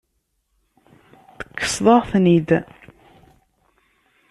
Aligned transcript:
Tekkseḍ-aɣ-ten-id. 1.39 2.49